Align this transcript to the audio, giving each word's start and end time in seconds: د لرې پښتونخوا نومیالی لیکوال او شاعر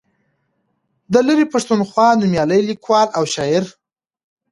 د 1.13 1.15
لرې 1.27 1.45
پښتونخوا 1.53 2.07
نومیالی 2.21 2.61
لیکوال 2.69 3.07
او 3.17 3.23
شاعر 3.33 3.63